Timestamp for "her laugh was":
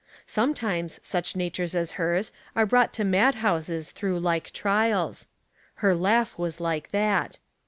5.75-6.59